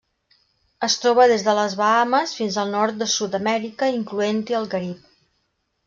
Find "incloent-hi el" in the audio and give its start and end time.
4.01-4.71